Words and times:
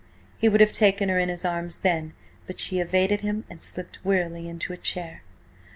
He 0.35 0.49
would 0.49 0.61
have 0.61 0.71
taken 0.71 1.09
her 1.09 1.19
in 1.19 1.29
his 1.29 1.45
arms 1.45 1.77
then, 1.81 2.13
but 2.47 2.59
she 2.59 2.79
evaded 2.79 3.21
him 3.21 3.43
and 3.51 3.61
slipped 3.61 4.03
wearily 4.03 4.49
into 4.49 4.73
a 4.73 4.77
chair. 4.77 5.21